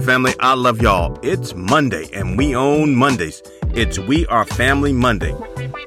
[0.00, 0.34] family.
[0.40, 1.18] I love y'all.
[1.22, 3.42] It's Monday, and we own Mondays.
[3.74, 5.34] It's We Are Family Monday.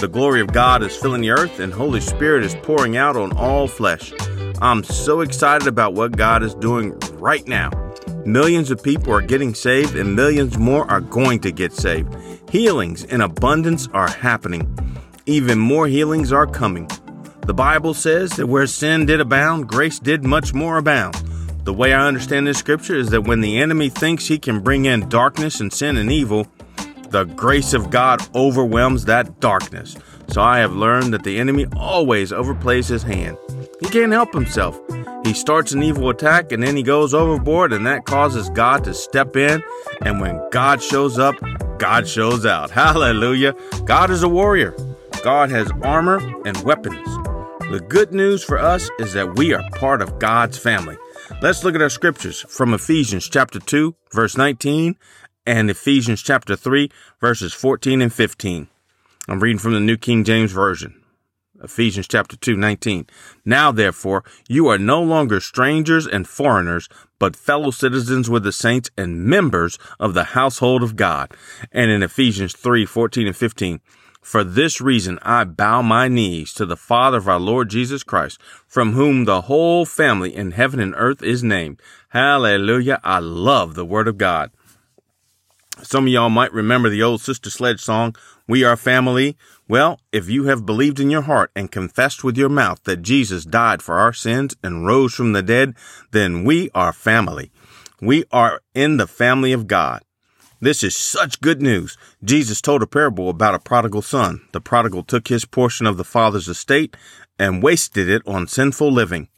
[0.00, 3.32] The glory of God is filling the earth, and Holy Spirit is pouring out on
[3.36, 4.12] all flesh.
[4.60, 7.70] I'm so excited about what God is doing right now.
[8.26, 12.14] Millions of people are getting saved, and millions more are going to get saved.
[12.50, 14.78] Healings in abundance are happening.
[15.26, 16.88] Even more healings are coming.
[17.46, 21.16] The Bible says that where sin did abound, grace did much more abound.
[21.64, 24.84] The way I understand this scripture is that when the enemy thinks he can bring
[24.84, 26.46] in darkness and sin and evil,
[27.08, 29.96] the grace of God overwhelms that darkness.
[30.28, 33.38] So I have learned that the enemy always overplays his hand.
[33.80, 34.78] He can't help himself.
[35.24, 38.92] He starts an evil attack and then he goes overboard, and that causes God to
[38.92, 39.62] step in.
[40.02, 41.34] And when God shows up,
[41.78, 42.70] God shows out.
[42.82, 43.54] Hallelujah.
[43.86, 44.76] God is a warrior,
[45.22, 47.08] God has armor and weapons.
[47.70, 50.98] The good news for us is that we are part of God's family.
[51.40, 54.96] Let's look at our scriptures from Ephesians chapter 2, verse 19,
[55.46, 58.68] and Ephesians chapter 3, verses 14 and 15.
[59.28, 61.02] I'm reading from the New King James Version.
[61.62, 63.06] Ephesians chapter 2, 19.
[63.42, 68.90] Now therefore, you are no longer strangers and foreigners, but fellow citizens with the saints
[68.98, 71.32] and members of the household of God.
[71.72, 73.80] And in Ephesians 3, 14 and 15.
[74.24, 78.40] For this reason I bow my knees to the Father of our Lord Jesus Christ,
[78.66, 81.78] from whom the whole family in heaven and earth is named.
[82.08, 83.00] Hallelujah.
[83.04, 84.50] I love the Word of God.
[85.82, 88.16] Some of y'all might remember the old Sister Sledge song,
[88.48, 89.36] We Are Family.
[89.68, 93.44] Well, if you have believed in your heart and confessed with your mouth that Jesus
[93.44, 95.74] died for our sins and rose from the dead,
[96.12, 97.50] then we are family.
[98.00, 100.02] We are in the family of God.
[100.64, 101.98] This is such good news.
[102.24, 104.48] Jesus told a parable about a prodigal son.
[104.52, 106.96] The prodigal took his portion of the father's estate
[107.38, 109.28] and wasted it on sinful living.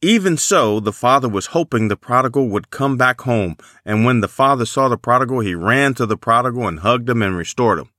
[0.00, 4.26] Even so, the father was hoping the prodigal would come back home, and when the
[4.26, 7.90] father saw the prodigal, he ran to the prodigal and hugged him and restored him.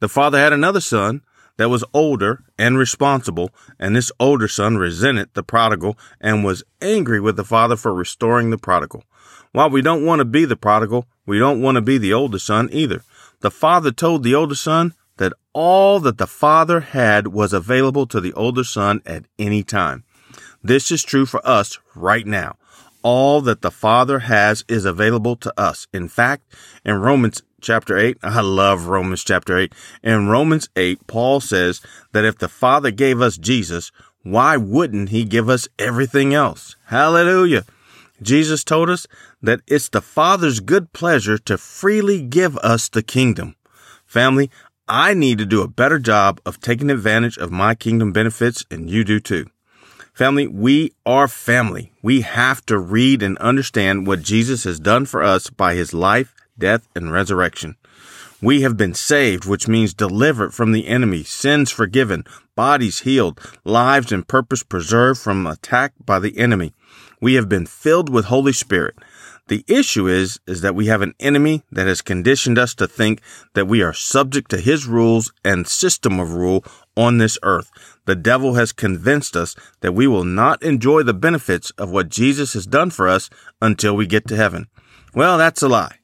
[0.00, 1.20] The father had another son
[1.58, 7.20] that was older and responsible, and this older son resented the prodigal and was angry
[7.20, 9.04] with the father for restoring the prodigal.
[9.52, 12.38] While we don't want to be the prodigal, we don't want to be the older
[12.38, 13.02] son either.
[13.40, 18.20] The father told the older son that all that the father had was available to
[18.20, 20.04] the older son at any time.
[20.62, 22.56] This is true for us right now.
[23.02, 25.86] All that the Father has is available to us.
[25.92, 26.52] In fact,
[26.84, 29.72] in Romans chapter 8, I love Romans chapter 8.
[30.02, 31.80] In Romans 8, Paul says
[32.12, 36.76] that if the Father gave us Jesus, why wouldn't he give us everything else?
[36.86, 37.64] Hallelujah.
[38.20, 39.06] Jesus told us
[39.42, 43.54] that it's the Father's good pleasure to freely give us the kingdom.
[44.06, 44.50] Family,
[44.88, 48.88] I need to do a better job of taking advantage of my kingdom benefits, and
[48.88, 49.46] you do too.
[50.14, 51.92] Family, we are family.
[52.02, 56.34] We have to read and understand what Jesus has done for us by his life,
[56.58, 57.76] death, and resurrection.
[58.40, 62.24] We have been saved, which means delivered from the enemy, sins forgiven,
[62.56, 66.72] bodies healed, lives and purpose preserved from attack by the enemy.
[67.20, 68.96] We have been filled with Holy Spirit.
[69.48, 73.22] The issue is, is that we have an enemy that has conditioned us to think
[73.54, 76.64] that we are subject to his rules and system of rule
[76.96, 77.70] on this earth.
[78.04, 82.52] The devil has convinced us that we will not enjoy the benefits of what Jesus
[82.52, 83.30] has done for us
[83.62, 84.68] until we get to heaven.
[85.14, 85.96] Well, that's a lie.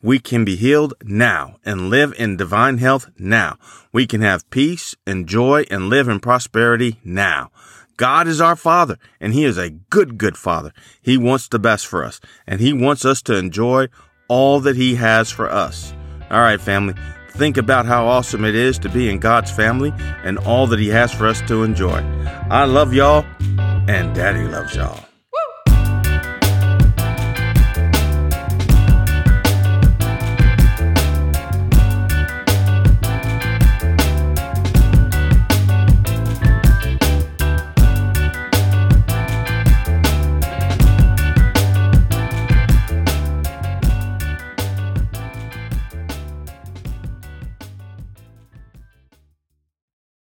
[0.00, 3.58] We can be healed now and live in divine health now.
[3.92, 7.50] We can have peace and joy and live in prosperity now.
[7.98, 10.72] God is our Father, and He is a good, good Father.
[11.02, 13.88] He wants the best for us, and He wants us to enjoy
[14.28, 15.92] all that He has for us.
[16.30, 16.94] All right, family,
[17.32, 19.92] think about how awesome it is to be in God's family
[20.22, 21.98] and all that He has for us to enjoy.
[22.48, 23.26] I love y'all,
[23.88, 25.07] and Daddy loves y'all.